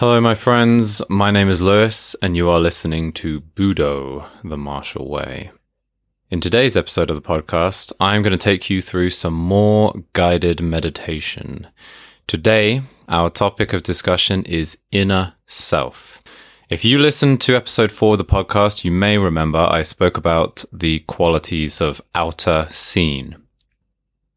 Hello, 0.00 0.18
my 0.18 0.34
friends. 0.34 1.02
My 1.10 1.30
name 1.30 1.50
is 1.50 1.60
Lewis, 1.60 2.16
and 2.22 2.34
you 2.34 2.48
are 2.48 2.58
listening 2.58 3.12
to 3.12 3.42
Budo, 3.42 4.26
the 4.42 4.56
Martial 4.56 5.06
Way. 5.10 5.50
In 6.30 6.40
today's 6.40 6.74
episode 6.74 7.10
of 7.10 7.16
the 7.16 7.20
podcast, 7.20 7.92
I'm 8.00 8.22
going 8.22 8.30
to 8.30 8.38
take 8.38 8.70
you 8.70 8.80
through 8.80 9.10
some 9.10 9.34
more 9.34 9.92
guided 10.14 10.62
meditation. 10.62 11.66
Today, 12.26 12.80
our 13.10 13.28
topic 13.28 13.74
of 13.74 13.82
discussion 13.82 14.42
is 14.44 14.78
inner 14.90 15.34
self. 15.46 16.22
If 16.70 16.82
you 16.82 16.98
listened 16.98 17.42
to 17.42 17.54
episode 17.54 17.92
four 17.92 18.14
of 18.14 18.18
the 18.18 18.24
podcast, 18.24 18.84
you 18.84 18.90
may 18.90 19.18
remember 19.18 19.68
I 19.70 19.82
spoke 19.82 20.16
about 20.16 20.64
the 20.72 21.00
qualities 21.00 21.78
of 21.82 22.00
outer 22.14 22.68
scene 22.70 23.36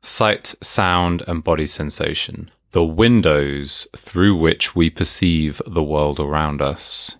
sight, 0.01 0.55
sound, 0.61 1.23
and 1.25 1.41
body 1.41 1.65
sensation 1.65 2.51
the 2.73 2.83
windows 2.83 3.87
through 3.95 4.35
which 4.35 4.75
we 4.75 4.89
perceive 4.89 5.61
the 5.65 5.83
world 5.83 6.19
around 6.19 6.61
us. 6.61 7.17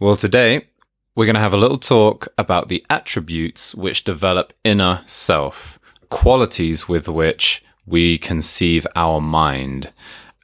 Well, 0.00 0.16
today 0.16 0.68
we're 1.14 1.26
going 1.26 1.34
to 1.34 1.40
have 1.40 1.52
a 1.52 1.58
little 1.58 1.78
talk 1.78 2.28
about 2.38 2.68
the 2.68 2.86
attributes 2.88 3.74
which 3.74 4.04
develop 4.04 4.52
inner 4.64 5.02
self, 5.04 5.80
qualities 6.10 6.88
with 6.88 7.08
which 7.08 7.62
we 7.86 8.18
conceive 8.18 8.86
our 8.94 9.20
mind, 9.20 9.92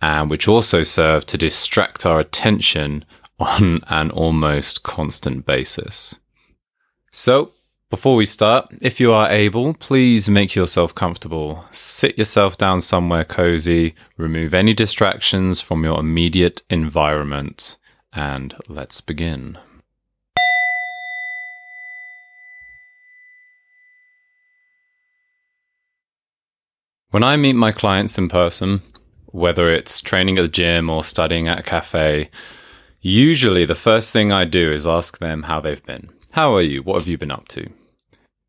and 0.02 0.28
which 0.28 0.48
also 0.48 0.82
serve 0.82 1.24
to 1.26 1.38
distract 1.38 2.04
our 2.04 2.18
attention 2.18 3.04
on 3.38 3.82
an 3.86 4.10
almost 4.10 4.82
constant 4.82 5.46
basis. 5.46 6.16
So, 7.12 7.53
before 7.94 8.16
we 8.16 8.26
start, 8.26 8.66
if 8.80 8.98
you 8.98 9.12
are 9.12 9.30
able, 9.30 9.72
please 9.72 10.28
make 10.28 10.56
yourself 10.56 10.92
comfortable. 10.96 11.64
Sit 11.70 12.18
yourself 12.18 12.58
down 12.58 12.80
somewhere 12.80 13.24
cozy, 13.24 13.94
remove 14.16 14.52
any 14.52 14.74
distractions 14.74 15.60
from 15.60 15.84
your 15.84 16.00
immediate 16.00 16.64
environment, 16.68 17.76
and 18.12 18.52
let's 18.66 19.00
begin. 19.00 19.58
When 27.10 27.22
I 27.22 27.36
meet 27.36 27.52
my 27.52 27.70
clients 27.70 28.18
in 28.18 28.28
person, 28.28 28.82
whether 29.26 29.70
it's 29.70 30.00
training 30.00 30.36
at 30.40 30.42
the 30.42 30.48
gym 30.48 30.90
or 30.90 31.04
studying 31.04 31.46
at 31.46 31.60
a 31.60 31.62
cafe, 31.62 32.28
usually 33.00 33.64
the 33.64 33.76
first 33.76 34.12
thing 34.12 34.32
I 34.32 34.46
do 34.46 34.72
is 34.72 34.84
ask 34.84 35.18
them 35.18 35.44
how 35.44 35.60
they've 35.60 35.86
been. 35.86 36.10
How 36.32 36.56
are 36.56 36.62
you? 36.62 36.82
What 36.82 36.98
have 36.98 37.06
you 37.06 37.16
been 37.16 37.30
up 37.30 37.46
to? 37.50 37.70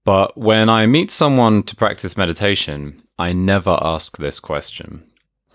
But 0.05 0.37
when 0.37 0.69
I 0.69 0.85
meet 0.85 1.09
someone 1.09 1.63
to 1.63 1.75
practice 1.75 2.15
meditation, 2.15 3.01
I 3.17 3.33
never 3.33 3.79
ask 3.81 4.17
this 4.17 4.39
question. 4.39 5.03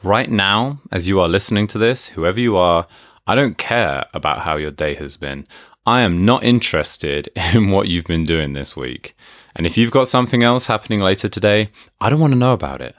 Right 0.02 0.28
now, 0.28 0.80
as 0.90 1.06
you 1.06 1.20
are 1.20 1.28
listening 1.28 1.68
to 1.68 1.78
this, 1.78 2.08
whoever 2.08 2.40
you 2.40 2.56
are, 2.56 2.88
I 3.28 3.36
don't 3.36 3.56
care 3.56 4.06
about 4.12 4.40
how 4.40 4.56
your 4.56 4.72
day 4.72 4.94
has 4.96 5.16
been. 5.16 5.46
I 5.86 6.00
am 6.00 6.24
not 6.24 6.42
interested 6.42 7.28
in 7.54 7.70
what 7.70 7.86
you've 7.86 8.06
been 8.06 8.24
doing 8.24 8.52
this 8.52 8.76
week. 8.76 9.14
And 9.54 9.66
if 9.66 9.78
you've 9.78 9.92
got 9.92 10.08
something 10.08 10.42
else 10.42 10.66
happening 10.66 10.98
later 10.98 11.28
today, 11.28 11.70
I 12.00 12.10
don't 12.10 12.20
want 12.20 12.32
to 12.32 12.38
know 12.38 12.52
about 12.52 12.80
it 12.80 12.96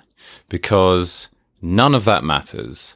because 0.47 1.27
none 1.61 1.93
of 1.93 2.05
that 2.05 2.23
matters. 2.23 2.95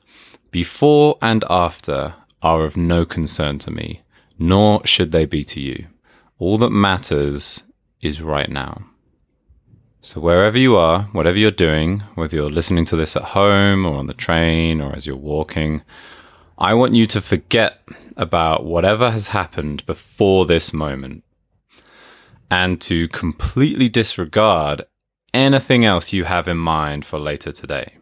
Before 0.51 1.17
and 1.21 1.43
after 1.49 2.13
are 2.41 2.63
of 2.63 2.77
no 2.77 3.05
concern 3.05 3.59
to 3.59 3.71
me, 3.71 4.03
nor 4.39 4.85
should 4.87 5.11
they 5.11 5.25
be 5.25 5.43
to 5.43 5.59
you. 5.59 5.87
All 6.39 6.57
that 6.59 6.69
matters 6.69 7.63
is 8.05 8.21
right 8.21 8.49
now. 8.49 8.85
So, 10.01 10.21
wherever 10.21 10.57
you 10.57 10.75
are, 10.75 11.03
whatever 11.13 11.39
you're 11.39 11.49
doing, 11.49 12.01
whether 12.13 12.35
you're 12.35 12.49
listening 12.49 12.85
to 12.85 12.95
this 12.95 13.15
at 13.15 13.33
home 13.33 13.85
or 13.85 13.95
on 13.95 14.05
the 14.05 14.13
train 14.13 14.79
or 14.79 14.95
as 14.95 15.07
you're 15.07 15.15
walking, 15.15 15.81
I 16.57 16.75
want 16.75 16.93
you 16.93 17.07
to 17.07 17.21
forget 17.21 17.81
about 18.15 18.63
whatever 18.63 19.09
has 19.09 19.29
happened 19.29 19.85
before 19.87 20.45
this 20.45 20.71
moment 20.71 21.23
and 22.51 22.79
to 22.81 23.07
completely 23.07 23.89
disregard 23.89 24.83
anything 25.33 25.83
else 25.83 26.13
you 26.13 26.25
have 26.25 26.47
in 26.47 26.57
mind 26.57 27.03
for 27.03 27.19
later 27.19 27.51
today. 27.51 27.97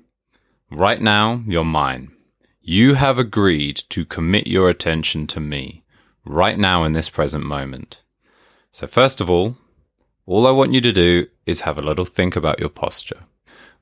Right 0.70 1.02
now, 1.02 1.42
you're 1.48 1.64
mine. 1.64 2.12
You 2.62 2.96
have 2.96 3.18
agreed 3.18 3.78
to 3.90 4.06
commit 4.06 4.48
your 4.48 4.70
attention 4.70 5.26
to 5.28 5.40
me 5.40 5.84
right 6.26 6.60
now 6.60 6.84
in 6.84 6.92
this 6.92 7.10
present 7.10 7.46
moment. 7.46 8.02
So, 8.74 8.88
first 8.88 9.22
of 9.22 9.30
all, 9.30 9.56
all 10.26 10.48
I 10.48 10.52
want 10.52 10.74
you 10.74 10.82
to 10.82 10.92
do 10.92 11.28
is 11.46 11.62
have 11.62 11.78
a 11.78 11.82
little 11.82 12.06
think 12.06 12.36
about 12.36 12.60
your 12.60 12.70
posture. 12.70 13.24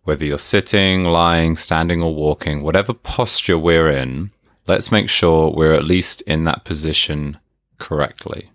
Whether 0.03 0.25
you're 0.25 0.39
sitting, 0.39 1.03
lying, 1.03 1.55
standing, 1.55 2.01
or 2.01 2.15
walking, 2.15 2.63
whatever 2.63 2.93
posture 2.93 3.57
we're 3.57 3.89
in, 3.89 4.31
let's 4.67 4.91
make 4.91 5.09
sure 5.09 5.51
we're 5.51 5.73
at 5.73 5.85
least 5.85 6.21
in 6.23 6.43
that 6.45 6.63
position 6.63 7.37
correctly. 7.77 8.49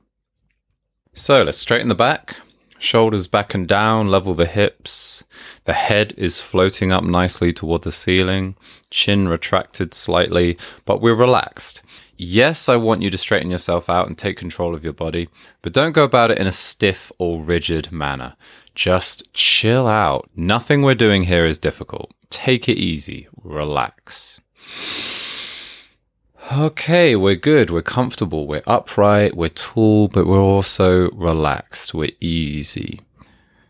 So 1.14 1.44
let's 1.44 1.58
straighten 1.58 1.88
the 1.88 1.94
back, 1.94 2.40
shoulders 2.78 3.28
back 3.28 3.54
and 3.54 3.68
down, 3.68 4.08
level 4.08 4.34
the 4.34 4.46
hips. 4.46 5.22
The 5.64 5.72
head 5.72 6.12
is 6.16 6.40
floating 6.40 6.90
up 6.90 7.04
nicely 7.04 7.52
toward 7.52 7.82
the 7.82 7.92
ceiling, 7.92 8.56
chin 8.90 9.28
retracted 9.28 9.94
slightly, 9.94 10.58
but 10.84 11.00
we're 11.00 11.14
relaxed. 11.14 11.82
Yes, 12.18 12.68
I 12.68 12.76
want 12.76 13.02
you 13.02 13.10
to 13.10 13.18
straighten 13.18 13.50
yourself 13.50 13.90
out 13.90 14.06
and 14.06 14.16
take 14.16 14.38
control 14.38 14.74
of 14.74 14.82
your 14.82 14.94
body, 14.94 15.28
but 15.60 15.74
don't 15.74 15.92
go 15.92 16.04
about 16.04 16.30
it 16.30 16.38
in 16.38 16.46
a 16.46 16.52
stiff 16.52 17.12
or 17.18 17.42
rigid 17.42 17.92
manner. 17.92 18.36
Just 18.74 19.32
chill 19.34 19.86
out. 19.86 20.30
Nothing 20.34 20.82
we're 20.82 20.94
doing 20.94 21.24
here 21.24 21.44
is 21.44 21.58
difficult. 21.58 22.12
Take 22.30 22.68
it 22.68 22.78
easy. 22.78 23.28
Relax. 23.42 24.40
Okay, 26.52 27.16
we're 27.16 27.34
good. 27.34 27.70
We're 27.70 27.82
comfortable. 27.82 28.46
We're 28.46 28.62
upright. 28.66 29.36
We're 29.36 29.48
tall, 29.48 30.08
but 30.08 30.26
we're 30.26 30.40
also 30.40 31.10
relaxed. 31.10 31.92
We're 31.92 32.12
easy. 32.20 33.00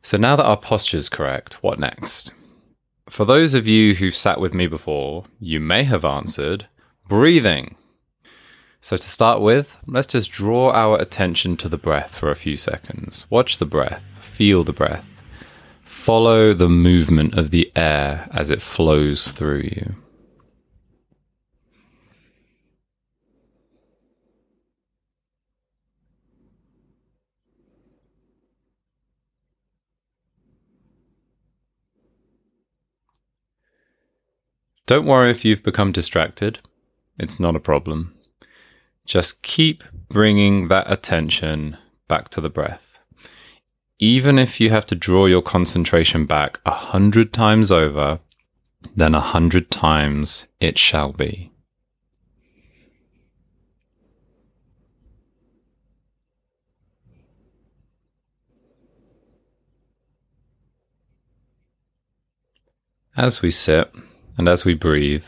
So 0.02 0.16
now 0.16 0.36
that 0.36 0.46
our 0.46 0.56
posture 0.56 0.98
is 0.98 1.08
correct, 1.08 1.62
what 1.64 1.80
next? 1.80 2.32
For 3.08 3.24
those 3.24 3.54
of 3.54 3.66
you 3.66 3.94
who've 3.94 4.14
sat 4.14 4.40
with 4.40 4.54
me 4.54 4.66
before, 4.66 5.24
you 5.40 5.58
may 5.58 5.84
have 5.84 6.04
answered 6.04 6.66
breathing. 7.08 7.76
So, 8.86 8.96
to 8.96 9.08
start 9.08 9.40
with, 9.40 9.78
let's 9.88 10.06
just 10.06 10.30
draw 10.30 10.70
our 10.70 10.96
attention 11.00 11.56
to 11.56 11.68
the 11.68 11.76
breath 11.76 12.16
for 12.16 12.30
a 12.30 12.36
few 12.36 12.56
seconds. 12.56 13.26
Watch 13.28 13.58
the 13.58 13.66
breath, 13.66 14.04
feel 14.20 14.62
the 14.62 14.72
breath, 14.72 15.04
follow 15.82 16.52
the 16.52 16.68
movement 16.68 17.36
of 17.36 17.50
the 17.50 17.72
air 17.74 18.28
as 18.30 18.48
it 18.48 18.62
flows 18.62 19.32
through 19.32 19.62
you. 19.62 19.96
Don't 34.86 35.06
worry 35.06 35.32
if 35.32 35.44
you've 35.44 35.64
become 35.64 35.90
distracted. 35.90 36.60
It's 37.18 37.40
not 37.40 37.56
a 37.56 37.58
problem. 37.58 38.15
Just 39.06 39.44
keep 39.44 39.84
bringing 40.08 40.66
that 40.66 40.90
attention 40.90 41.76
back 42.08 42.28
to 42.30 42.40
the 42.40 42.50
breath. 42.50 42.98
Even 44.00 44.36
if 44.36 44.60
you 44.60 44.70
have 44.70 44.84
to 44.86 44.96
draw 44.96 45.26
your 45.26 45.42
concentration 45.42 46.26
back 46.26 46.60
a 46.66 46.72
hundred 46.72 47.32
times 47.32 47.70
over, 47.70 48.18
then 48.96 49.14
a 49.14 49.20
hundred 49.20 49.70
times 49.70 50.48
it 50.58 50.76
shall 50.76 51.12
be. 51.12 51.52
As 63.16 63.40
we 63.40 63.52
sit 63.52 63.94
and 64.36 64.48
as 64.48 64.64
we 64.64 64.74
breathe, 64.74 65.26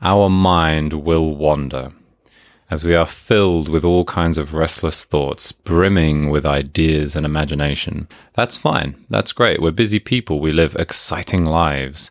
our 0.00 0.30
mind 0.30 1.04
will 1.04 1.34
wander 1.34 1.92
as 2.72 2.84
we 2.84 2.94
are 2.94 3.04
filled 3.04 3.68
with 3.68 3.84
all 3.84 4.02
kinds 4.06 4.38
of 4.38 4.54
restless 4.54 5.04
thoughts, 5.04 5.52
brimming 5.52 6.30
with 6.30 6.46
ideas 6.46 7.14
and 7.14 7.26
imagination. 7.26 8.08
That's 8.32 8.56
fine. 8.56 8.94
That's 9.10 9.34
great. 9.34 9.60
We're 9.60 9.72
busy 9.72 9.98
people. 9.98 10.40
We 10.40 10.52
live 10.52 10.74
exciting 10.76 11.44
lives. 11.44 12.10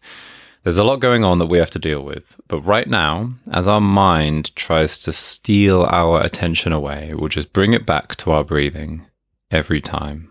There's 0.61 0.77
a 0.77 0.83
lot 0.83 0.97
going 0.97 1.23
on 1.23 1.39
that 1.39 1.47
we 1.47 1.57
have 1.57 1.71
to 1.71 1.79
deal 1.79 2.03
with. 2.03 2.39
But 2.47 2.61
right 2.61 2.87
now, 2.87 3.33
as 3.51 3.67
our 3.67 3.81
mind 3.81 4.55
tries 4.55 4.99
to 4.99 5.11
steal 5.11 5.87
our 5.89 6.21
attention 6.21 6.73
away, 6.73 7.15
we'll 7.15 7.29
just 7.29 7.53
bring 7.53 7.73
it 7.73 7.87
back 7.87 8.15
to 8.17 8.29
our 8.29 8.43
breathing 8.43 9.07
every 9.49 9.81
time. 9.81 10.30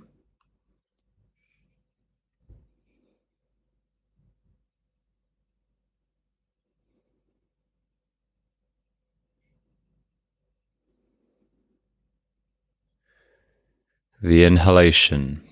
The 14.23 14.45
inhalation, 14.45 15.43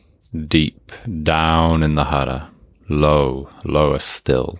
deep 0.46 0.92
down 1.22 1.82
in 1.82 1.94
the 1.94 2.04
hara, 2.04 2.50
low, 2.86 3.48
lower 3.64 3.98
still. 3.98 4.58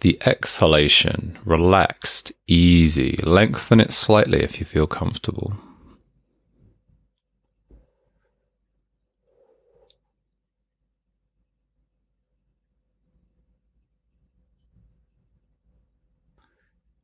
The 0.00 0.20
exhalation, 0.26 1.38
relaxed, 1.46 2.32
easy. 2.46 3.18
Lengthen 3.22 3.80
it 3.80 3.92
slightly 3.92 4.42
if 4.42 4.60
you 4.60 4.66
feel 4.66 4.86
comfortable. 4.86 5.54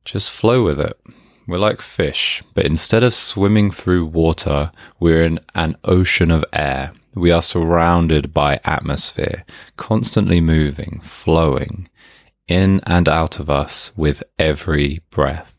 Just 0.05 0.29
flow 0.29 0.63
with 0.63 0.79
it. 0.79 0.99
We're 1.47 1.57
like 1.57 1.81
fish, 1.81 2.43
but 2.53 2.65
instead 2.65 3.03
of 3.03 3.13
swimming 3.13 3.71
through 3.71 4.05
water, 4.05 4.71
we're 4.99 5.23
in 5.23 5.39
an 5.55 5.75
ocean 5.83 6.31
of 6.31 6.45
air. 6.53 6.93
We 7.13 7.31
are 7.31 7.41
surrounded 7.41 8.33
by 8.33 8.59
atmosphere, 8.63 9.43
constantly 9.75 10.39
moving, 10.39 11.01
flowing 11.03 11.89
in 12.47 12.81
and 12.85 13.09
out 13.09 13.39
of 13.39 13.49
us 13.49 13.91
with 13.97 14.23
every 14.37 15.01
breath. 15.09 15.57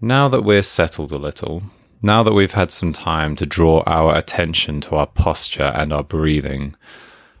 Now 0.00 0.28
that 0.28 0.42
we're 0.42 0.62
settled 0.62 1.12
a 1.12 1.18
little, 1.18 1.62
now 2.02 2.24
that 2.24 2.34
we've 2.34 2.52
had 2.52 2.72
some 2.72 2.92
time 2.92 3.36
to 3.36 3.46
draw 3.46 3.84
our 3.86 4.16
attention 4.16 4.80
to 4.82 4.96
our 4.96 5.06
posture 5.06 5.72
and 5.74 5.92
our 5.92 6.02
breathing, 6.02 6.74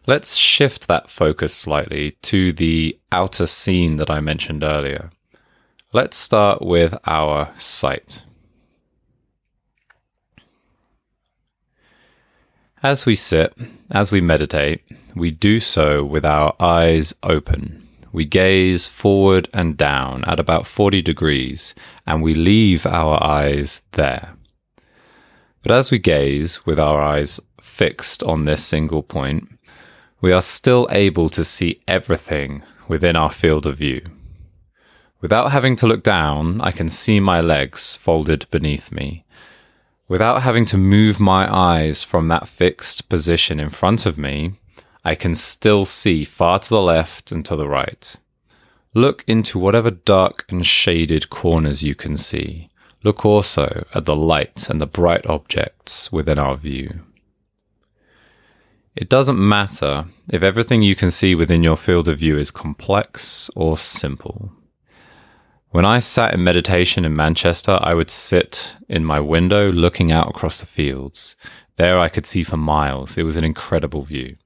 let's 0.06 0.36
shift 0.36 0.86
that 0.86 1.10
focus 1.10 1.52
slightly 1.52 2.12
to 2.22 2.52
the 2.52 2.96
outer 3.10 3.46
scene 3.46 3.96
that 3.96 4.08
I 4.08 4.20
mentioned 4.20 4.62
earlier. 4.62 5.10
Let's 5.92 6.16
start 6.16 6.62
with 6.62 6.96
our 7.06 7.52
sight. 7.58 8.22
As 12.84 13.04
we 13.04 13.16
sit, 13.16 13.54
as 13.90 14.12
we 14.12 14.20
meditate, 14.20 14.82
we 15.14 15.30
do 15.30 15.60
so 15.60 16.04
with 16.04 16.24
our 16.24 16.54
eyes 16.60 17.14
open. 17.22 17.88
We 18.12 18.24
gaze 18.24 18.86
forward 18.86 19.48
and 19.52 19.76
down 19.76 20.24
at 20.24 20.40
about 20.40 20.66
40 20.66 21.02
degrees, 21.02 21.74
and 22.06 22.22
we 22.22 22.34
leave 22.34 22.86
our 22.86 23.22
eyes 23.22 23.82
there. 23.92 24.36
But 25.62 25.72
as 25.72 25.90
we 25.90 25.98
gaze 25.98 26.66
with 26.66 26.78
our 26.78 27.00
eyes 27.00 27.40
fixed 27.60 28.22
on 28.24 28.44
this 28.44 28.64
single 28.64 29.02
point, 29.02 29.48
we 30.20 30.32
are 30.32 30.42
still 30.42 30.88
able 30.90 31.28
to 31.30 31.44
see 31.44 31.82
everything 31.86 32.62
within 32.88 33.16
our 33.16 33.30
field 33.30 33.66
of 33.66 33.78
view. 33.78 34.02
Without 35.20 35.52
having 35.52 35.76
to 35.76 35.86
look 35.86 36.02
down, 36.02 36.60
I 36.60 36.72
can 36.72 36.88
see 36.88 37.20
my 37.20 37.40
legs 37.40 37.94
folded 37.94 38.46
beneath 38.50 38.90
me. 38.90 39.24
Without 40.08 40.42
having 40.42 40.66
to 40.66 40.76
move 40.76 41.20
my 41.20 41.52
eyes 41.52 42.02
from 42.02 42.26
that 42.28 42.48
fixed 42.48 43.08
position 43.08 43.60
in 43.60 43.70
front 43.70 44.04
of 44.04 44.18
me, 44.18 44.54
I 45.04 45.14
can 45.14 45.34
still 45.34 45.84
see 45.84 46.24
far 46.24 46.58
to 46.58 46.68
the 46.68 46.82
left 46.82 47.30
and 47.30 47.44
to 47.46 47.56
the 47.56 47.68
right. 47.68 48.16
Look 48.94 49.24
into 49.26 49.58
whatever 49.58 49.90
dark 49.90 50.44
and 50.48 50.66
shaded 50.66 51.30
corners 51.30 51.82
you 51.82 51.94
can 51.94 52.16
see. 52.16 52.68
Look 53.04 53.24
also 53.24 53.84
at 53.94 54.06
the 54.06 54.16
light 54.16 54.68
and 54.70 54.80
the 54.80 54.86
bright 54.86 55.26
objects 55.26 56.12
within 56.12 56.38
our 56.38 56.56
view. 56.56 57.00
It 58.94 59.08
doesn't 59.08 59.38
matter 59.38 60.06
if 60.28 60.42
everything 60.42 60.82
you 60.82 60.94
can 60.94 61.10
see 61.10 61.34
within 61.34 61.62
your 61.62 61.76
field 61.76 62.08
of 62.08 62.18
view 62.18 62.36
is 62.36 62.50
complex 62.50 63.50
or 63.56 63.78
simple. 63.78 64.52
When 65.70 65.86
I 65.86 66.00
sat 66.00 66.34
in 66.34 66.44
meditation 66.44 67.04
in 67.06 67.16
Manchester, 67.16 67.78
I 67.80 67.94
would 67.94 68.10
sit 68.10 68.76
in 68.90 69.06
my 69.06 69.18
window 69.18 69.72
looking 69.72 70.12
out 70.12 70.28
across 70.28 70.60
the 70.60 70.66
fields. 70.66 71.34
There 71.76 71.98
I 71.98 72.10
could 72.10 72.26
see 72.26 72.42
for 72.42 72.58
miles. 72.58 73.16
It 73.16 73.22
was 73.22 73.38
an 73.38 73.44
incredible 73.44 74.02
view. 74.02 74.36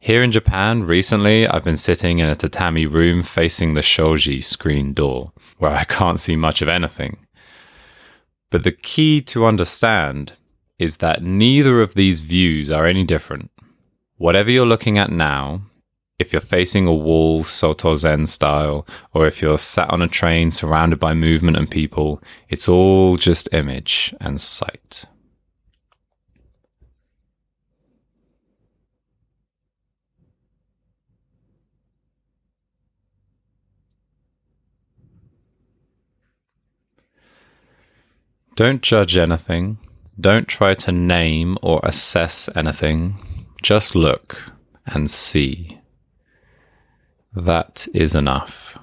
Here 0.00 0.22
in 0.22 0.32
Japan, 0.32 0.82
recently, 0.82 1.46
I've 1.46 1.64
been 1.64 1.76
sitting 1.76 2.18
in 2.18 2.28
a 2.28 2.34
tatami 2.34 2.86
room 2.86 3.22
facing 3.22 3.74
the 3.74 3.82
shoji 3.82 4.40
screen 4.40 4.92
door, 4.92 5.32
where 5.58 5.70
I 5.70 5.84
can't 5.84 6.18
see 6.18 6.34
much 6.34 6.60
of 6.60 6.68
anything. 6.68 7.18
But 8.50 8.64
the 8.64 8.72
key 8.72 9.20
to 9.22 9.44
understand 9.44 10.34
is 10.78 10.98
that 10.98 11.22
neither 11.22 11.80
of 11.82 11.94
these 11.94 12.20
views 12.20 12.70
are 12.70 12.86
any 12.86 13.04
different. 13.04 13.50
Whatever 14.16 14.50
you're 14.50 14.66
looking 14.66 14.96
at 14.96 15.10
now, 15.10 15.62
if 16.18 16.32
you're 16.32 16.40
facing 16.40 16.86
a 16.86 16.94
wall, 16.94 17.44
Soto 17.44 17.94
Zen 17.94 18.26
style, 18.26 18.86
or 19.12 19.26
if 19.26 19.40
you're 19.40 19.58
sat 19.58 19.90
on 19.90 20.02
a 20.02 20.08
train 20.08 20.50
surrounded 20.50 20.98
by 20.98 21.14
movement 21.14 21.56
and 21.56 21.70
people, 21.70 22.22
it's 22.48 22.68
all 22.68 23.16
just 23.16 23.48
image 23.52 24.14
and 24.20 24.40
sight. 24.40 25.04
Don't 38.58 38.82
judge 38.82 39.16
anything. 39.16 39.78
Don't 40.20 40.48
try 40.48 40.74
to 40.74 40.90
name 40.90 41.56
or 41.62 41.78
assess 41.84 42.48
anything. 42.56 43.46
Just 43.62 43.94
look 43.94 44.50
and 44.84 45.08
see. 45.08 45.80
That 47.32 47.86
is 47.94 48.16
enough. 48.16 48.76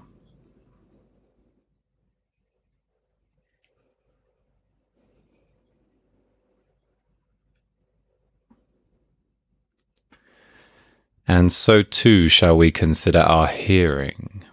And 11.27 11.51
so 11.51 11.83
too 11.83 12.29
shall 12.29 12.55
we 12.55 12.71
consider 12.71 13.19
our 13.19 13.47
hearing. 13.47 14.45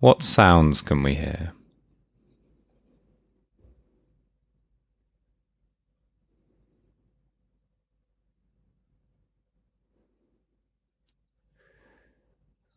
What 0.00 0.22
sounds 0.22 0.82
can 0.82 1.02
we 1.02 1.14
hear? 1.14 1.53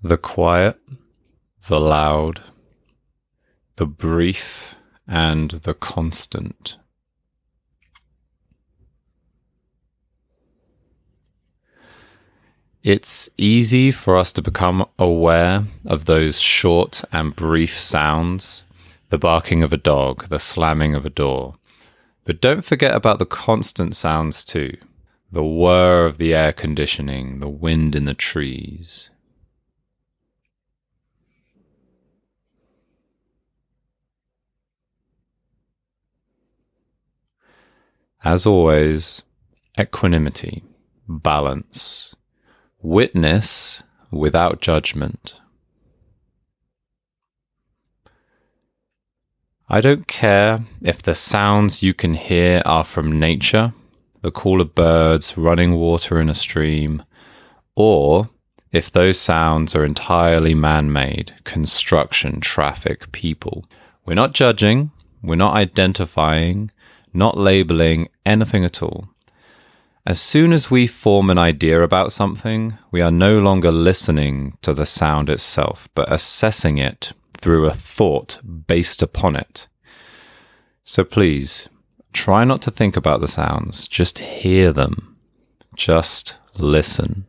The 0.07 0.18
quiet, 0.18 0.80
the 1.68 1.81
loud, 1.81 2.42
the 3.75 3.86
brief, 3.86 4.75
and 5.06 5.51
the 5.51 5.74
constant. 5.74 6.77
It's 12.84 13.29
easy 13.38 13.91
for 13.91 14.17
us 14.17 14.32
to 14.34 14.41
become 14.41 14.88
aware 14.98 15.65
of 15.86 16.05
those 16.05 16.39
short 16.39 17.03
and 17.12 17.36
brief 17.36 17.77
sounds, 17.77 18.63
the 19.10 19.17
barking 19.17 19.62
of 19.62 19.74
a 19.74 19.77
dog, 19.77 20.29
the 20.29 20.39
slamming 20.39 20.96
of 20.96 21.05
a 21.05 21.10
door. 21.10 21.55
But 22.24 22.39
don't 22.39 22.63
forget 22.63 22.96
about 22.96 23.20
the 23.20 23.25
constant 23.25 23.96
sounds 23.96 24.46
too 24.46 24.77
the 25.29 25.43
whir 25.43 26.05
of 26.05 26.17
the 26.17 26.34
air 26.34 26.53
conditioning, 26.53 27.39
the 27.39 27.50
wind 27.50 27.93
in 27.93 28.05
the 28.05 28.13
trees, 28.13 29.10
As 38.27 38.46
always, 38.46 39.22
equanimity, 39.79 40.62
balance, 41.07 42.13
witness 42.81 43.84
without 44.12 44.60
judgment. 44.60 45.39
I 49.69 49.79
don't 49.79 50.07
care 50.07 50.65
if 50.81 51.01
the 51.01 51.15
sounds 51.15 51.81
you 51.81 51.93
can 51.93 52.15
hear 52.15 52.62
are 52.65 52.84
from 52.84 53.17
nature, 53.17 53.74
the 54.22 54.29
call 54.29 54.60
of 54.60 54.75
birds, 54.75 55.38
running 55.38 55.75
water 55.75 56.19
in 56.19 56.27
a 56.27 56.34
stream, 56.34 57.03
or 57.77 58.29
if 58.74 58.91
those 58.91 59.17
sounds 59.17 59.74
are 59.74 59.86
entirely 59.86 60.53
man 60.53 60.91
made, 60.91 61.34
construction, 61.46 62.41
traffic, 62.41 63.10
people. 63.13 63.63
We're 64.05 64.15
not 64.15 64.34
judging, 64.34 64.91
we're 65.24 65.36
not 65.36 65.55
identifying, 65.55 66.72
not 67.17 67.38
labeling 67.38 68.07
anything 68.25 68.63
at 68.63 68.81
all. 68.81 69.09
As 70.05 70.21
soon 70.21 70.53
as 70.53 70.71
we 70.71 70.88
form 70.88 71.29
an 71.29 71.38
idea 71.38 71.81
about 71.83 72.13
something, 72.13 72.77
we 72.91 73.01
are 73.01 73.12
no 73.12 73.38
longer 73.38 73.74
listening 73.74 74.57
to 74.62 74.74
the 74.74 74.86
sound 74.86 75.29
itself, 75.29 75.89
but 75.93 76.09
assessing 76.12 76.77
it 76.77 77.12
through 77.33 77.65
a 77.65 77.71
thought 77.71 78.39
based 78.67 79.03
upon 79.03 79.36
it. 79.36 79.67
So 80.86 81.03
please, 81.03 81.67
try 82.13 82.45
not 82.45 82.62
to 82.62 82.71
think 82.71 82.95
about 82.95 83.19
the 83.19 83.27
sounds, 83.27 83.86
just 83.86 84.19
hear 84.19 84.71
them. 84.71 85.17
Just 85.75 86.36
listen. 86.57 87.26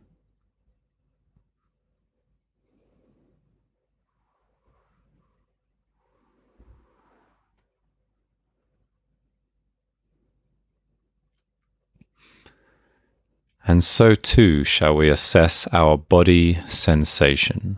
And 13.67 13.83
so 13.83 14.15
too 14.15 14.63
shall 14.63 14.95
we 14.95 15.09
assess 15.09 15.67
our 15.71 15.97
body 15.97 16.59
sensation. 16.67 17.77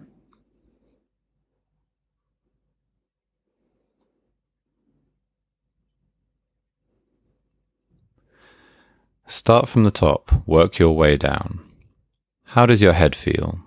Start 9.28 9.70
from 9.70 9.86
the 9.86 9.92
top, 9.92 10.46
work 10.46 10.78
your 10.78 10.96
way 10.96 11.16
down. 11.16 11.62
How 12.48 12.66
does 12.66 12.82
your 12.82 12.94
head 12.94 13.16
feel? 13.16 13.60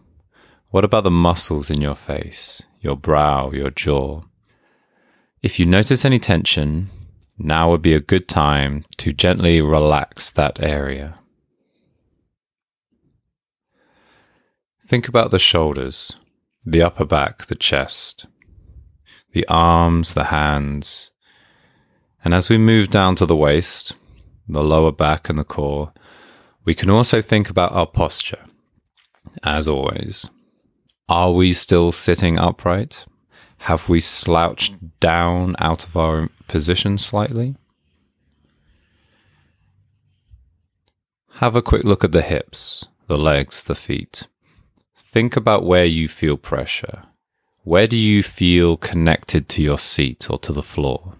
What 0.68 0.84
about 0.84 1.04
the 1.04 1.10
muscles 1.10 1.70
in 1.70 1.80
your 1.80 1.94
face, 1.94 2.62
your 2.80 2.96
brow, 2.96 3.50
your 3.50 3.70
jaw? 3.70 4.24
If 5.40 5.58
you 5.58 5.64
notice 5.64 6.04
any 6.04 6.18
tension, 6.18 6.90
now 7.38 7.70
would 7.70 7.80
be 7.80 7.94
a 7.94 8.00
good 8.00 8.28
time 8.28 8.84
to 8.98 9.12
gently 9.12 9.62
relax 9.62 10.30
that 10.32 10.60
area. 10.62 11.18
Think 14.94 15.08
about 15.08 15.32
the 15.32 15.40
shoulders, 15.40 16.14
the 16.64 16.80
upper 16.80 17.04
back, 17.04 17.46
the 17.46 17.56
chest, 17.56 18.26
the 19.32 19.44
arms, 19.48 20.14
the 20.14 20.26
hands. 20.26 21.10
And 22.24 22.32
as 22.32 22.48
we 22.48 22.58
move 22.58 22.90
down 22.90 23.16
to 23.16 23.26
the 23.26 23.34
waist, 23.34 23.96
the 24.46 24.62
lower 24.62 24.92
back, 24.92 25.28
and 25.28 25.36
the 25.36 25.42
core, 25.42 25.92
we 26.64 26.76
can 26.76 26.90
also 26.90 27.20
think 27.20 27.50
about 27.50 27.72
our 27.72 27.88
posture. 27.88 28.44
As 29.42 29.66
always, 29.66 30.30
are 31.08 31.32
we 31.32 31.52
still 31.54 31.90
sitting 31.90 32.38
upright? 32.38 33.04
Have 33.66 33.88
we 33.88 33.98
slouched 33.98 35.00
down 35.00 35.56
out 35.58 35.84
of 35.88 35.96
our 35.96 36.28
position 36.46 36.98
slightly? 36.98 37.56
Have 41.38 41.56
a 41.56 41.62
quick 41.62 41.82
look 41.82 42.04
at 42.04 42.12
the 42.12 42.22
hips, 42.22 42.86
the 43.08 43.16
legs, 43.16 43.64
the 43.64 43.74
feet. 43.74 44.28
Think 45.14 45.36
about 45.36 45.64
where 45.64 45.84
you 45.84 46.08
feel 46.08 46.36
pressure. 46.36 47.04
Where 47.62 47.86
do 47.86 47.96
you 47.96 48.20
feel 48.20 48.76
connected 48.76 49.48
to 49.50 49.62
your 49.62 49.78
seat 49.78 50.28
or 50.28 50.40
to 50.40 50.52
the 50.52 50.60
floor? 50.60 51.14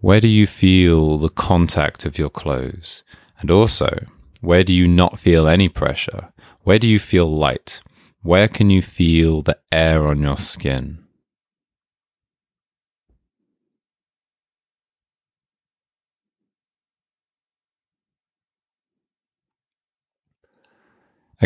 Where 0.00 0.20
do 0.20 0.28
you 0.28 0.46
feel 0.46 1.18
the 1.18 1.28
contact 1.28 2.04
of 2.04 2.18
your 2.20 2.30
clothes? 2.30 3.02
And 3.40 3.50
also, 3.50 4.06
where 4.40 4.62
do 4.62 4.72
you 4.72 4.86
not 4.86 5.18
feel 5.18 5.48
any 5.48 5.68
pressure? 5.68 6.32
Where 6.62 6.78
do 6.78 6.86
you 6.86 7.00
feel 7.00 7.26
light? 7.26 7.80
Where 8.22 8.46
can 8.46 8.70
you 8.70 8.80
feel 8.80 9.42
the 9.42 9.58
air 9.72 10.06
on 10.06 10.22
your 10.22 10.36
skin? 10.36 11.05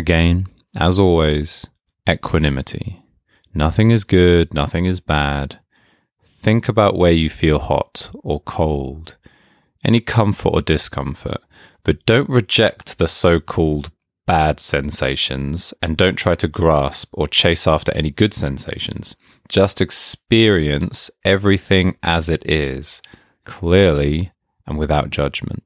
Again, 0.01 0.47
as 0.79 0.99
always, 0.99 1.67
equanimity. 2.09 3.03
Nothing 3.53 3.91
is 3.91 4.05
good, 4.05 4.55
nothing 4.55 4.87
is 4.87 4.99
bad. 4.99 5.61
Think 6.25 6.71
about 6.71 6.97
where 6.97 7.13
you 7.13 7.29
feel 7.29 7.59
hot 7.59 8.11
or 8.15 8.41
cold, 8.41 9.19
any 9.85 10.01
comfort 10.01 10.49
or 10.55 10.63
discomfort, 10.63 11.43
but 11.85 12.07
don't 12.07 12.31
reject 12.31 12.97
the 12.97 13.07
so 13.07 13.41
called 13.41 13.91
bad 14.27 14.59
sensations 14.59 15.75
and 15.83 15.99
don't 15.99 16.17
try 16.17 16.35
to 16.37 16.49
grasp 16.49 17.11
or 17.13 17.29
chase 17.29 17.67
after 17.67 17.93
any 17.93 18.11
good 18.11 18.33
sensations. 18.33 19.17
Just 19.51 19.83
experience 19.83 21.11
everything 21.27 21.95
as 22.03 22.31
it 22.31 22.43
is, 22.49 23.03
clearly 23.45 24.33
and 24.67 24.79
without 24.79 25.11
judgment. 25.11 25.63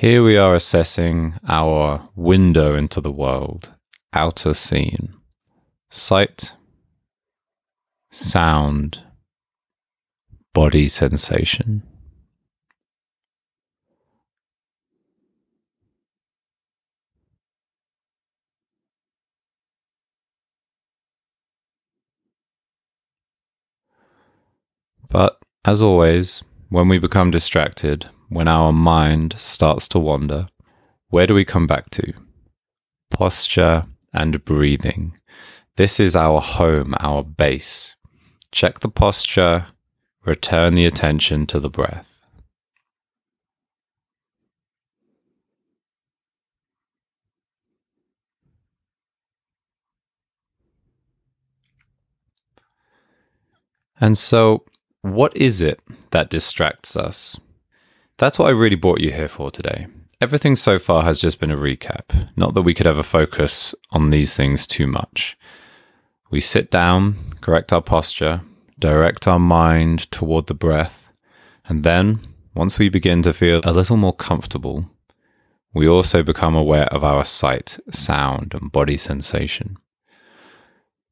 Here 0.00 0.22
we 0.22 0.38
are 0.38 0.54
assessing 0.54 1.34
our 1.46 2.08
window 2.16 2.74
into 2.74 3.02
the 3.02 3.12
world, 3.12 3.74
outer 4.14 4.54
scene, 4.54 5.12
sight, 5.90 6.54
sound, 8.10 9.02
body 10.54 10.88
sensation. 10.88 11.82
But 25.10 25.42
as 25.66 25.82
always, 25.82 26.42
when 26.70 26.88
we 26.88 26.98
become 26.98 27.30
distracted, 27.30 28.08
when 28.30 28.46
our 28.46 28.72
mind 28.72 29.34
starts 29.36 29.88
to 29.88 29.98
wander, 29.98 30.48
where 31.08 31.26
do 31.26 31.34
we 31.34 31.44
come 31.44 31.66
back 31.66 31.90
to? 31.90 32.12
Posture 33.10 33.86
and 34.14 34.44
breathing. 34.44 35.18
This 35.76 35.98
is 35.98 36.14
our 36.14 36.40
home, 36.40 36.94
our 37.00 37.24
base. 37.24 37.96
Check 38.52 38.80
the 38.80 38.88
posture, 38.88 39.66
return 40.24 40.74
the 40.74 40.86
attention 40.86 41.44
to 41.46 41.58
the 41.58 41.68
breath. 41.68 42.24
And 54.00 54.16
so, 54.16 54.64
what 55.02 55.36
is 55.36 55.60
it 55.60 55.80
that 56.10 56.30
distracts 56.30 56.96
us? 56.96 57.38
That's 58.20 58.38
what 58.38 58.48
I 58.48 58.50
really 58.50 58.76
brought 58.76 59.00
you 59.00 59.12
here 59.12 59.28
for 59.28 59.50
today. 59.50 59.86
Everything 60.20 60.54
so 60.54 60.78
far 60.78 61.04
has 61.04 61.18
just 61.18 61.40
been 61.40 61.50
a 61.50 61.56
recap, 61.56 62.28
not 62.36 62.52
that 62.52 62.60
we 62.60 62.74
could 62.74 62.86
ever 62.86 63.02
focus 63.02 63.74
on 63.92 64.10
these 64.10 64.36
things 64.36 64.66
too 64.66 64.86
much. 64.86 65.38
We 66.30 66.38
sit 66.38 66.70
down, 66.70 67.16
correct 67.40 67.72
our 67.72 67.80
posture, 67.80 68.42
direct 68.78 69.26
our 69.26 69.38
mind 69.38 70.10
toward 70.10 70.48
the 70.48 70.54
breath, 70.54 71.10
and 71.64 71.82
then, 71.82 72.20
once 72.54 72.78
we 72.78 72.90
begin 72.90 73.22
to 73.22 73.32
feel 73.32 73.62
a 73.64 73.72
little 73.72 73.96
more 73.96 74.12
comfortable, 74.12 74.90
we 75.72 75.88
also 75.88 76.22
become 76.22 76.54
aware 76.54 76.92
of 76.92 77.02
our 77.02 77.24
sight, 77.24 77.78
sound, 77.90 78.52
and 78.52 78.70
body 78.70 78.98
sensation. 78.98 79.78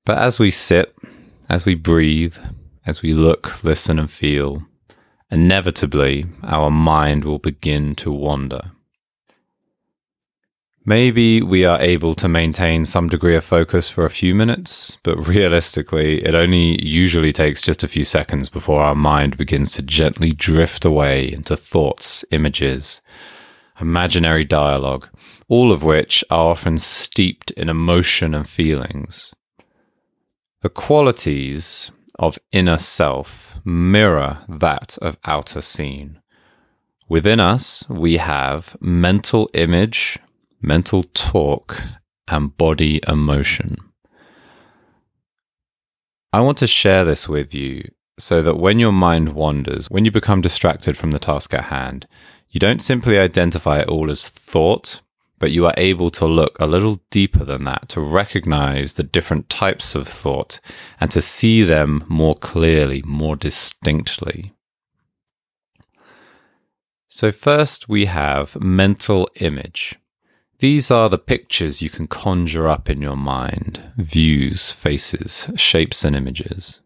But 0.04 0.18
as 0.18 0.38
we 0.38 0.50
sit, 0.50 0.94
as 1.48 1.64
we 1.64 1.74
breathe, 1.74 2.36
as 2.84 3.00
we 3.00 3.14
look, 3.14 3.64
listen, 3.64 3.98
and 3.98 4.10
feel, 4.10 4.66
inevitably 5.30 6.26
our 6.42 6.70
mind 6.70 7.24
will 7.24 7.38
begin 7.38 7.94
to 7.96 8.10
wander. 8.10 8.72
Maybe 10.88 11.42
we 11.42 11.66
are 11.66 11.78
able 11.82 12.14
to 12.14 12.28
maintain 12.28 12.86
some 12.86 13.10
degree 13.10 13.36
of 13.36 13.44
focus 13.44 13.90
for 13.90 14.06
a 14.06 14.10
few 14.10 14.34
minutes, 14.34 14.96
but 15.02 15.18
realistically, 15.28 16.24
it 16.24 16.34
only 16.34 16.82
usually 16.82 17.30
takes 17.30 17.60
just 17.60 17.84
a 17.84 17.88
few 17.88 18.04
seconds 18.04 18.48
before 18.48 18.80
our 18.80 18.94
mind 18.94 19.36
begins 19.36 19.72
to 19.72 19.82
gently 19.82 20.30
drift 20.30 20.86
away 20.86 21.30
into 21.30 21.58
thoughts, 21.58 22.24
images, 22.30 23.02
imaginary 23.78 24.44
dialogue, 24.44 25.08
all 25.46 25.72
of 25.72 25.82
which 25.82 26.24
are 26.30 26.52
often 26.52 26.78
steeped 26.78 27.50
in 27.50 27.68
emotion 27.68 28.34
and 28.34 28.48
feelings. 28.48 29.34
The 30.62 30.70
qualities 30.70 31.90
of 32.18 32.38
inner 32.52 32.78
self 32.78 33.56
mirror 33.64 34.38
that 34.48 34.98
of 34.98 35.18
outer 35.24 35.60
scene. 35.60 36.20
Within 37.08 37.40
us, 37.40 37.88
we 37.88 38.18
have 38.18 38.76
mental 38.80 39.48
image, 39.54 40.18
mental 40.60 41.04
talk, 41.14 41.82
and 42.26 42.56
body 42.56 43.00
emotion. 43.08 43.76
I 46.32 46.40
want 46.40 46.58
to 46.58 46.66
share 46.66 47.04
this 47.04 47.28
with 47.28 47.54
you 47.54 47.90
so 48.18 48.42
that 48.42 48.58
when 48.58 48.78
your 48.78 48.92
mind 48.92 49.30
wanders, 49.30 49.88
when 49.88 50.04
you 50.04 50.10
become 50.10 50.40
distracted 50.40 50.96
from 50.96 51.12
the 51.12 51.18
task 51.18 51.54
at 51.54 51.64
hand, 51.64 52.06
you 52.50 52.60
don't 52.60 52.82
simply 52.82 53.18
identify 53.18 53.78
it 53.78 53.88
all 53.88 54.10
as 54.10 54.28
thought, 54.28 55.00
but 55.38 55.50
you 55.50 55.66
are 55.66 55.74
able 55.76 56.10
to 56.10 56.26
look 56.26 56.58
a 56.58 56.66
little 56.66 57.00
deeper 57.10 57.44
than 57.44 57.64
that 57.64 57.88
to 57.90 58.00
recognize 58.00 58.94
the 58.94 59.02
different 59.02 59.48
types 59.48 59.94
of 59.94 60.08
thought 60.08 60.60
and 61.00 61.10
to 61.10 61.20
see 61.20 61.62
them 61.62 62.04
more 62.08 62.34
clearly, 62.34 63.02
more 63.04 63.36
distinctly. 63.36 64.52
So, 67.08 67.32
first 67.32 67.88
we 67.88 68.04
have 68.04 68.60
mental 68.62 69.28
image. 69.36 69.96
These 70.58 70.90
are 70.90 71.08
the 71.08 71.18
pictures 71.18 71.82
you 71.82 71.88
can 71.88 72.08
conjure 72.08 72.68
up 72.68 72.90
in 72.90 73.00
your 73.00 73.16
mind 73.16 73.80
views, 73.96 74.72
faces, 74.72 75.48
shapes, 75.56 76.04
and 76.04 76.16
images. 76.16 76.80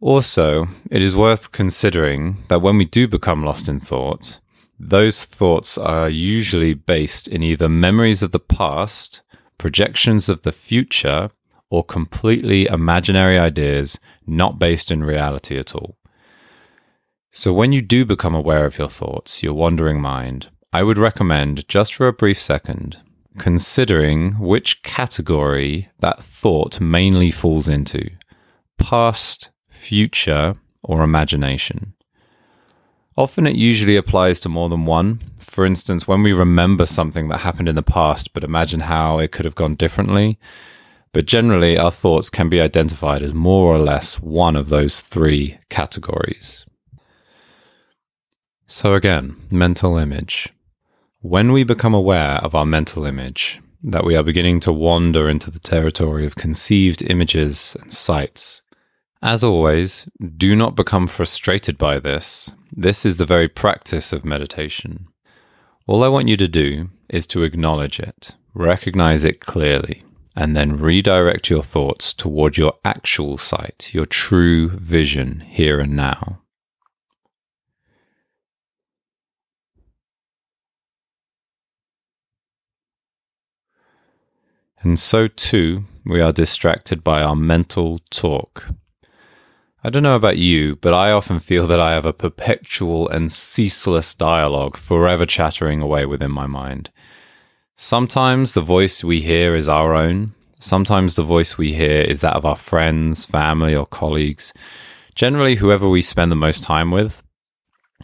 Also, 0.00 0.66
it 0.90 1.00
is 1.00 1.16
worth 1.16 1.52
considering 1.52 2.36
that 2.48 2.60
when 2.60 2.76
we 2.76 2.84
do 2.84 3.08
become 3.08 3.42
lost 3.42 3.68
in 3.68 3.80
thought, 3.80 4.38
those 4.78 5.24
thoughts 5.24 5.78
are 5.78 6.08
usually 6.08 6.74
based 6.74 7.28
in 7.28 7.42
either 7.42 7.68
memories 7.68 8.22
of 8.22 8.32
the 8.32 8.40
past, 8.40 9.22
projections 9.58 10.28
of 10.28 10.42
the 10.42 10.52
future, 10.52 11.30
or 11.70 11.84
completely 11.84 12.66
imaginary 12.66 13.38
ideas 13.38 13.98
not 14.26 14.58
based 14.58 14.90
in 14.90 15.02
reality 15.02 15.58
at 15.58 15.74
all. 15.74 15.96
So, 17.32 17.52
when 17.52 17.72
you 17.72 17.82
do 17.82 18.04
become 18.04 18.34
aware 18.34 18.64
of 18.64 18.78
your 18.78 18.88
thoughts, 18.88 19.42
your 19.42 19.54
wandering 19.54 20.00
mind, 20.00 20.50
I 20.72 20.82
would 20.82 20.98
recommend, 20.98 21.66
just 21.68 21.94
for 21.94 22.06
a 22.06 22.12
brief 22.12 22.38
second, 22.38 23.02
considering 23.38 24.38
which 24.38 24.82
category 24.82 25.88
that 25.98 26.22
thought 26.22 26.80
mainly 26.80 27.30
falls 27.30 27.68
into 27.68 28.10
past, 28.78 29.50
future, 29.68 30.56
or 30.82 31.02
imagination. 31.02 31.93
Often 33.16 33.46
it 33.46 33.56
usually 33.56 33.96
applies 33.96 34.40
to 34.40 34.48
more 34.48 34.68
than 34.68 34.86
one. 34.86 35.20
For 35.38 35.64
instance, 35.64 36.08
when 36.08 36.22
we 36.22 36.32
remember 36.32 36.84
something 36.84 37.28
that 37.28 37.38
happened 37.38 37.68
in 37.68 37.76
the 37.76 37.82
past 37.82 38.32
but 38.32 38.42
imagine 38.44 38.80
how 38.80 39.18
it 39.18 39.30
could 39.30 39.44
have 39.44 39.54
gone 39.54 39.76
differently. 39.76 40.38
But 41.12 41.26
generally, 41.26 41.78
our 41.78 41.92
thoughts 41.92 42.28
can 42.28 42.48
be 42.48 42.60
identified 42.60 43.22
as 43.22 43.32
more 43.32 43.72
or 43.72 43.78
less 43.78 44.20
one 44.20 44.56
of 44.56 44.68
those 44.68 45.00
three 45.00 45.58
categories. 45.70 46.66
So, 48.66 48.94
again, 48.94 49.36
mental 49.48 49.96
image. 49.96 50.48
When 51.20 51.52
we 51.52 51.62
become 51.62 51.94
aware 51.94 52.38
of 52.38 52.56
our 52.56 52.66
mental 52.66 53.04
image, 53.04 53.60
that 53.84 54.04
we 54.04 54.16
are 54.16 54.24
beginning 54.24 54.58
to 54.60 54.72
wander 54.72 55.28
into 55.28 55.52
the 55.52 55.60
territory 55.60 56.26
of 56.26 56.34
conceived 56.34 57.00
images 57.02 57.76
and 57.80 57.92
sights, 57.92 58.62
as 59.24 59.42
always, 59.42 60.06
do 60.36 60.54
not 60.54 60.76
become 60.76 61.06
frustrated 61.06 61.78
by 61.78 61.98
this. 61.98 62.52
This 62.70 63.06
is 63.06 63.16
the 63.16 63.24
very 63.24 63.48
practice 63.48 64.12
of 64.12 64.22
meditation. 64.22 65.08
All 65.86 66.04
I 66.04 66.08
want 66.08 66.28
you 66.28 66.36
to 66.36 66.46
do 66.46 66.90
is 67.08 67.26
to 67.28 67.42
acknowledge 67.42 67.98
it, 67.98 68.34
recognize 68.52 69.24
it 69.24 69.40
clearly, 69.40 70.04
and 70.36 70.54
then 70.54 70.76
redirect 70.76 71.48
your 71.48 71.62
thoughts 71.62 72.12
toward 72.12 72.58
your 72.58 72.74
actual 72.84 73.38
sight, 73.38 73.94
your 73.94 74.04
true 74.04 74.68
vision 74.68 75.40
here 75.40 75.80
and 75.80 75.96
now. 75.96 76.42
And 84.80 84.98
so 84.98 85.28
too, 85.28 85.84
we 86.04 86.20
are 86.20 86.30
distracted 86.30 87.02
by 87.02 87.22
our 87.22 87.34
mental 87.34 88.00
talk. 88.10 88.66
I 89.86 89.90
don't 89.90 90.02
know 90.02 90.16
about 90.16 90.38
you, 90.38 90.76
but 90.76 90.94
I 90.94 91.12
often 91.12 91.40
feel 91.40 91.66
that 91.66 91.78
I 91.78 91.92
have 91.92 92.06
a 92.06 92.14
perpetual 92.14 93.06
and 93.06 93.30
ceaseless 93.30 94.14
dialogue 94.14 94.78
forever 94.78 95.26
chattering 95.26 95.82
away 95.82 96.06
within 96.06 96.32
my 96.32 96.46
mind. 96.46 96.90
Sometimes 97.76 98.54
the 98.54 98.62
voice 98.62 99.04
we 99.04 99.20
hear 99.20 99.54
is 99.54 99.68
our 99.68 99.94
own. 99.94 100.32
Sometimes 100.58 101.16
the 101.16 101.22
voice 101.22 101.58
we 101.58 101.74
hear 101.74 102.00
is 102.00 102.22
that 102.22 102.34
of 102.34 102.46
our 102.46 102.56
friends, 102.56 103.26
family, 103.26 103.76
or 103.76 103.84
colleagues. 103.84 104.54
Generally, 105.14 105.56
whoever 105.56 105.86
we 105.86 106.00
spend 106.00 106.32
the 106.32 106.36
most 106.36 106.62
time 106.62 106.90
with. 106.90 107.22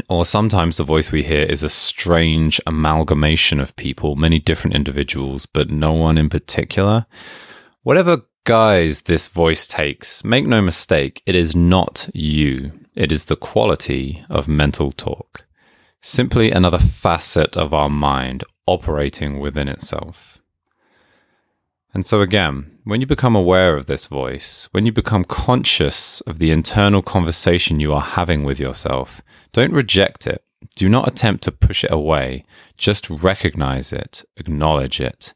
Or 0.06 0.26
sometimes 0.26 0.76
the 0.76 0.84
voice 0.84 1.10
we 1.10 1.22
hear 1.22 1.44
is 1.44 1.62
a 1.62 1.70
strange 1.70 2.60
amalgamation 2.66 3.58
of 3.58 3.74
people, 3.76 4.16
many 4.16 4.38
different 4.38 4.76
individuals, 4.76 5.46
but 5.46 5.70
no 5.70 5.92
one 5.92 6.18
in 6.18 6.28
particular. 6.28 7.06
Whatever 7.84 8.26
guise 8.44 9.02
this 9.02 9.28
voice 9.28 9.66
takes, 9.66 10.24
make 10.24 10.46
no 10.46 10.60
mistake, 10.60 11.22
it 11.26 11.34
is 11.34 11.54
not 11.54 12.08
you. 12.14 12.72
It 12.94 13.12
is 13.12 13.26
the 13.26 13.36
quality 13.36 14.24
of 14.28 14.48
mental 14.48 14.92
talk. 14.92 15.46
Simply 16.00 16.50
another 16.50 16.78
facet 16.78 17.56
of 17.56 17.72
our 17.72 17.90
mind 17.90 18.44
operating 18.66 19.38
within 19.38 19.68
itself. 19.68 20.38
And 21.92 22.06
so, 22.06 22.20
again, 22.20 22.78
when 22.84 23.00
you 23.00 23.06
become 23.06 23.34
aware 23.34 23.74
of 23.74 23.86
this 23.86 24.06
voice, 24.06 24.68
when 24.72 24.86
you 24.86 24.92
become 24.92 25.24
conscious 25.24 26.20
of 26.22 26.38
the 26.38 26.50
internal 26.50 27.02
conversation 27.02 27.80
you 27.80 27.92
are 27.92 28.00
having 28.00 28.44
with 28.44 28.60
yourself, 28.60 29.22
don't 29.52 29.72
reject 29.72 30.26
it. 30.26 30.44
Do 30.76 30.88
not 30.88 31.08
attempt 31.08 31.42
to 31.44 31.52
push 31.52 31.84
it 31.84 31.90
away. 31.90 32.44
Just 32.76 33.10
recognize 33.10 33.92
it, 33.92 34.24
acknowledge 34.36 35.00
it, 35.00 35.34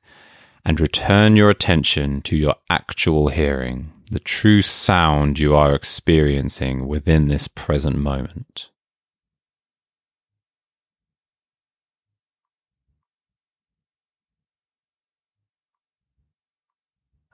and 0.65 0.81
return 0.81 1.37
your 1.37 1.51
attention 1.51 2.23
to 2.23 2.37
your 2.37 2.55
actual 2.71 3.29
hearing, 3.29 3.93
the 4.11 4.21
true 4.21 4.63
sound 4.63 5.39
you 5.39 5.55
are 5.55 5.75
experiencing 5.75 6.87
within 6.89 7.29
this 7.29 7.49
present 7.49 7.97
moment. 7.99 8.71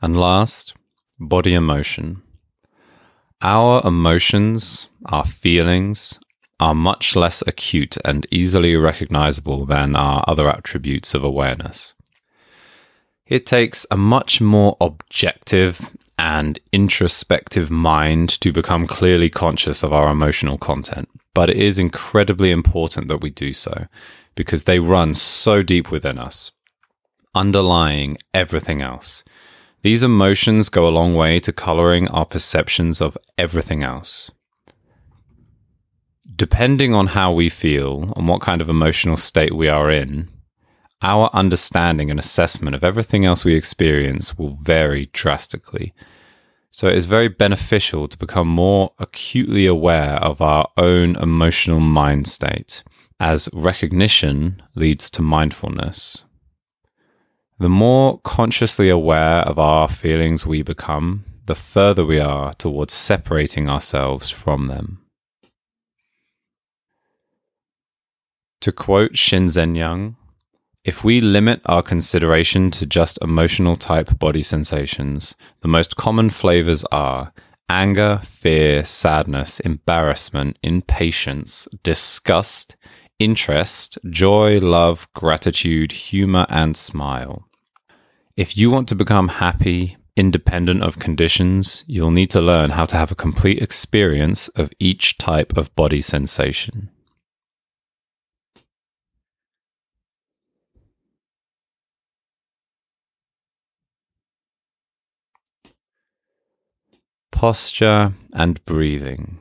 And 0.02 0.18
last, 0.18 0.74
body 1.18 1.54
emotion. 1.54 2.22
Our 3.42 3.86
emotions, 3.86 4.88
our 5.06 5.24
feelings, 5.24 6.18
are 6.58 6.74
much 6.74 7.16
less 7.16 7.42
acute 7.46 7.96
and 8.04 8.26
easily 8.30 8.76
recognizable 8.76 9.66
than 9.66 9.94
our 9.96 10.24
other 10.26 10.48
attributes 10.48 11.14
of 11.14 11.22
awareness. 11.22 11.94
It 13.30 13.46
takes 13.46 13.86
a 13.92 13.96
much 13.96 14.40
more 14.40 14.76
objective 14.80 15.96
and 16.18 16.58
introspective 16.72 17.70
mind 17.70 18.28
to 18.40 18.52
become 18.52 18.88
clearly 18.88 19.30
conscious 19.30 19.84
of 19.84 19.92
our 19.92 20.10
emotional 20.10 20.58
content, 20.58 21.08
but 21.32 21.48
it 21.48 21.56
is 21.56 21.78
incredibly 21.78 22.50
important 22.50 23.06
that 23.06 23.20
we 23.22 23.30
do 23.30 23.52
so 23.52 23.86
because 24.34 24.64
they 24.64 24.80
run 24.80 25.14
so 25.14 25.62
deep 25.62 25.92
within 25.92 26.18
us, 26.18 26.50
underlying 27.32 28.18
everything 28.34 28.82
else. 28.82 29.22
These 29.82 30.02
emotions 30.02 30.68
go 30.68 30.88
a 30.88 30.90
long 30.90 31.14
way 31.14 31.38
to 31.38 31.52
coloring 31.52 32.08
our 32.08 32.26
perceptions 32.26 33.00
of 33.00 33.16
everything 33.38 33.84
else. 33.84 34.32
Depending 36.34 36.94
on 36.94 37.08
how 37.08 37.32
we 37.32 37.48
feel 37.48 38.12
and 38.16 38.26
what 38.26 38.40
kind 38.40 38.60
of 38.60 38.68
emotional 38.68 39.16
state 39.16 39.54
we 39.54 39.68
are 39.68 39.88
in, 39.88 40.28
our 41.02 41.30
understanding 41.32 42.10
and 42.10 42.18
assessment 42.18 42.74
of 42.74 42.84
everything 42.84 43.24
else 43.24 43.44
we 43.44 43.54
experience 43.54 44.36
will 44.36 44.50
vary 44.50 45.08
drastically. 45.12 45.94
So 46.70 46.86
it 46.86 46.96
is 46.96 47.06
very 47.06 47.28
beneficial 47.28 48.06
to 48.06 48.18
become 48.18 48.48
more 48.48 48.92
acutely 48.98 49.66
aware 49.66 50.16
of 50.16 50.40
our 50.40 50.68
own 50.76 51.16
emotional 51.16 51.80
mind 51.80 52.28
state, 52.28 52.84
as 53.18 53.48
recognition 53.52 54.62
leads 54.74 55.10
to 55.10 55.22
mindfulness. 55.22 56.24
The 57.58 57.68
more 57.68 58.20
consciously 58.20 58.88
aware 58.88 59.40
of 59.42 59.58
our 59.58 59.88
feelings 59.88 60.46
we 60.46 60.62
become, 60.62 61.24
the 61.46 61.54
further 61.54 62.04
we 62.04 62.20
are 62.20 62.54
towards 62.54 62.94
separating 62.94 63.68
ourselves 63.68 64.30
from 64.30 64.68
them. 64.68 65.00
To 68.60 68.72
quote 68.72 69.12
Shinzen 69.14 69.76
Young, 69.76 70.16
if 70.84 71.04
we 71.04 71.20
limit 71.20 71.60
our 71.66 71.82
consideration 71.82 72.70
to 72.70 72.86
just 72.86 73.18
emotional 73.20 73.76
type 73.76 74.18
body 74.18 74.42
sensations, 74.42 75.34
the 75.60 75.68
most 75.68 75.96
common 75.96 76.30
flavors 76.30 76.84
are 76.90 77.32
anger, 77.68 78.20
fear, 78.24 78.84
sadness, 78.84 79.60
embarrassment, 79.60 80.58
impatience, 80.62 81.68
disgust, 81.82 82.76
interest, 83.18 83.98
joy, 84.08 84.58
love, 84.58 85.06
gratitude, 85.14 85.92
humor, 85.92 86.46
and 86.48 86.76
smile. 86.76 87.46
If 88.36 88.56
you 88.56 88.70
want 88.70 88.88
to 88.88 88.94
become 88.94 89.28
happy, 89.28 89.98
independent 90.16 90.82
of 90.82 90.98
conditions, 90.98 91.84
you'll 91.86 92.10
need 92.10 92.30
to 92.30 92.40
learn 92.40 92.70
how 92.70 92.86
to 92.86 92.96
have 92.96 93.12
a 93.12 93.22
complete 93.26 93.62
experience 93.62 94.48
of 94.48 94.72
each 94.80 95.18
type 95.18 95.56
of 95.56 95.74
body 95.76 96.00
sensation. 96.00 96.90
Posture 107.40 108.12
and 108.34 108.64
breathing. 108.66 109.38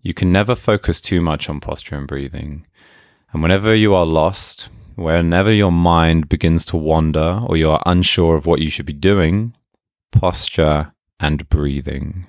You 0.00 0.14
can 0.14 0.32
never 0.32 0.54
focus 0.54 1.00
too 1.00 1.20
much 1.20 1.48
on 1.48 1.60
posture 1.60 1.96
and 1.96 2.08
breathing. 2.08 2.66
And 3.32 3.42
whenever 3.42 3.74
you 3.74 3.94
are 3.94 4.06
lost, 4.06 4.70
Whenever 4.94 5.50
your 5.50 5.72
mind 5.72 6.28
begins 6.28 6.64
to 6.66 6.76
wander 6.76 7.40
or 7.46 7.56
you 7.56 7.70
are 7.70 7.82
unsure 7.86 8.36
of 8.36 8.44
what 8.44 8.60
you 8.60 8.68
should 8.68 8.84
be 8.84 8.92
doing, 8.92 9.54
posture 10.10 10.92
and 11.18 11.48
breathing. 11.48 12.26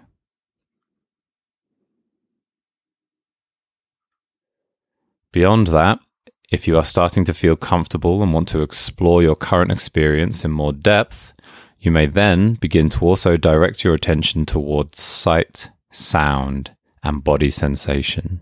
Beyond 5.33 5.67
that, 5.67 5.99
if 6.51 6.67
you 6.67 6.77
are 6.77 6.83
starting 6.83 7.25
to 7.25 7.33
feel 7.33 7.55
comfortable 7.55 8.21
and 8.23 8.33
want 8.33 8.47
to 8.49 8.61
explore 8.61 9.21
your 9.21 9.35
current 9.35 9.71
experience 9.71 10.45
in 10.45 10.51
more 10.51 10.71
depth, 10.71 11.33
you 11.83 11.91
may 11.91 12.07
then 12.07 12.55
begin 12.55 12.89
to 12.89 13.05
also 13.05 13.37
direct 13.37 13.83
your 13.83 13.93
attention 13.93 14.45
towards 14.45 14.99
sight, 14.99 15.69
sound, 15.91 16.75
and 17.03 17.23
body 17.23 17.51
sensation 17.51 18.41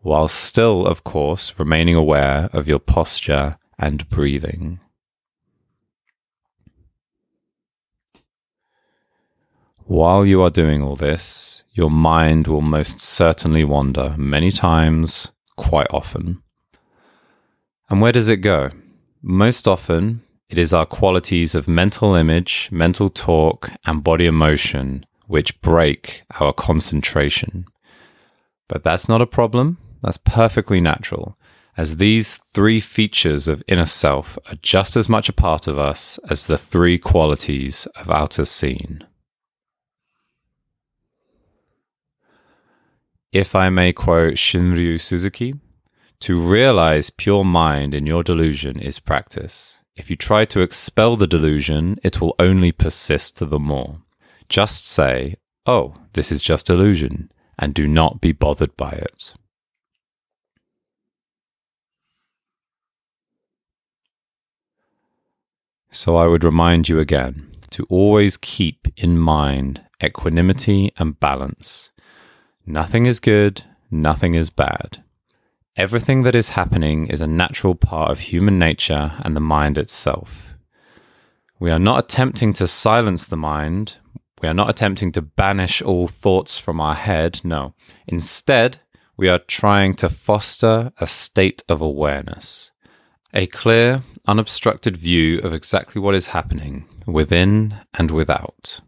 while 0.00 0.28
still, 0.28 0.86
of 0.86 1.04
course, 1.04 1.58
remaining 1.58 1.94
aware 1.94 2.48
of 2.52 2.68
your 2.68 2.78
posture 2.78 3.58
and 3.78 4.08
breathing. 4.08 4.80
While 9.84 10.26
you 10.26 10.42
are 10.42 10.50
doing 10.50 10.82
all 10.82 10.96
this, 10.96 11.62
your 11.72 11.90
mind 11.90 12.46
will 12.46 12.60
most 12.60 13.00
certainly 13.00 13.64
wander 13.64 14.14
many 14.18 14.50
times, 14.50 15.30
quite 15.56 15.88
often. 15.90 16.42
And 17.88 18.00
where 18.00 18.12
does 18.12 18.28
it 18.28 18.38
go? 18.38 18.70
Most 19.22 19.66
often, 19.66 20.22
it 20.48 20.58
is 20.58 20.72
our 20.72 20.86
qualities 20.86 21.54
of 21.54 21.68
mental 21.68 22.14
image, 22.14 22.68
mental 22.72 23.08
talk, 23.08 23.70
and 23.84 24.02
body 24.02 24.26
emotion 24.26 25.04
which 25.26 25.60
break 25.60 26.22
our 26.40 26.52
concentration. 26.54 27.66
But 28.66 28.82
that's 28.82 29.08
not 29.08 29.22
a 29.22 29.26
problem. 29.26 29.76
That's 30.02 30.16
perfectly 30.16 30.80
natural, 30.80 31.36
as 31.76 31.96
these 31.96 32.38
three 32.38 32.80
features 32.80 33.46
of 33.46 33.62
inner 33.68 33.84
self 33.84 34.38
are 34.48 34.56
just 34.62 34.96
as 34.96 35.08
much 35.08 35.28
a 35.28 35.34
part 35.34 35.66
of 35.66 35.78
us 35.78 36.18
as 36.30 36.46
the 36.46 36.58
three 36.58 36.98
qualities 36.98 37.86
of 37.96 38.10
outer 38.10 38.44
scene. 38.44 39.04
If 43.32 43.54
I 43.54 43.68
may 43.68 43.92
quote 43.92 44.34
Shunryu 44.34 44.98
Suzuki, 44.98 45.54
to 46.20 46.40
realize 46.40 47.10
pure 47.10 47.44
mind 47.44 47.94
in 47.94 48.06
your 48.06 48.22
delusion 48.22 48.80
is 48.80 48.98
practice. 48.98 49.77
If 49.98 50.08
you 50.08 50.16
try 50.16 50.44
to 50.46 50.62
expel 50.62 51.16
the 51.16 51.26
delusion, 51.26 51.98
it 52.02 52.20
will 52.20 52.34
only 52.38 52.72
persist 52.72 53.38
the 53.38 53.58
more. 53.58 53.98
Just 54.48 54.86
say, 54.86 55.36
oh, 55.66 55.96
this 56.14 56.32
is 56.32 56.40
just 56.40 56.70
illusion, 56.70 57.30
and 57.58 57.74
do 57.74 57.86
not 57.86 58.20
be 58.20 58.32
bothered 58.32 58.76
by 58.76 58.92
it. 58.92 59.34
So 65.90 66.16
I 66.16 66.26
would 66.26 66.44
remind 66.44 66.88
you 66.88 67.00
again 67.00 67.50
to 67.70 67.84
always 67.90 68.36
keep 68.36 68.86
in 68.96 69.18
mind 69.18 69.82
equanimity 70.02 70.92
and 70.96 71.18
balance 71.18 71.90
Nothing 72.70 73.06
is 73.06 73.18
good, 73.18 73.62
nothing 73.90 74.34
is 74.34 74.50
bad. 74.50 75.02
Everything 75.78 76.24
that 76.24 76.34
is 76.34 76.48
happening 76.48 77.06
is 77.06 77.20
a 77.20 77.28
natural 77.28 77.76
part 77.76 78.10
of 78.10 78.18
human 78.18 78.58
nature 78.58 79.12
and 79.20 79.36
the 79.36 79.40
mind 79.40 79.78
itself. 79.78 80.54
We 81.60 81.70
are 81.70 81.78
not 81.78 82.00
attempting 82.00 82.52
to 82.54 82.66
silence 82.66 83.28
the 83.28 83.36
mind. 83.36 83.98
We 84.42 84.48
are 84.48 84.54
not 84.54 84.68
attempting 84.68 85.12
to 85.12 85.22
banish 85.22 85.80
all 85.80 86.08
thoughts 86.08 86.58
from 86.58 86.80
our 86.80 86.96
head. 86.96 87.40
No. 87.44 87.74
Instead, 88.08 88.80
we 89.16 89.28
are 89.28 89.38
trying 89.38 89.94
to 89.94 90.08
foster 90.08 90.90
a 90.98 91.06
state 91.06 91.62
of 91.68 91.80
awareness, 91.80 92.72
a 93.32 93.46
clear, 93.46 94.02
unobstructed 94.26 94.96
view 94.96 95.38
of 95.38 95.54
exactly 95.54 96.00
what 96.02 96.16
is 96.16 96.28
happening 96.28 96.88
within 97.06 97.76
and 97.94 98.10
without. 98.10 98.80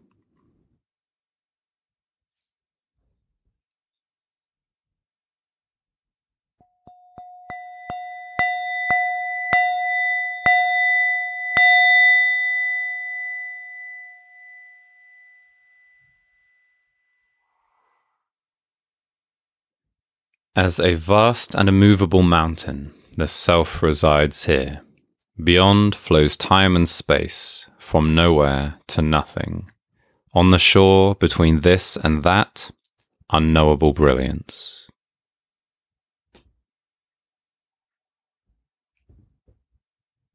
As 20.55 20.81
a 20.81 20.95
vast 20.95 21.55
and 21.55 21.69
immovable 21.69 22.23
mountain, 22.23 22.93
the 23.15 23.25
self 23.25 23.81
resides 23.81 24.47
here. 24.47 24.81
Beyond 25.41 25.95
flows 25.95 26.35
time 26.35 26.75
and 26.75 26.89
space, 26.89 27.67
from 27.79 28.13
nowhere 28.13 28.75
to 28.87 29.01
nothing. 29.01 29.71
On 30.33 30.51
the 30.51 30.59
shore, 30.59 31.15
between 31.15 31.61
this 31.61 31.95
and 31.95 32.23
that, 32.23 32.69
unknowable 33.29 33.93
brilliance. 33.93 34.80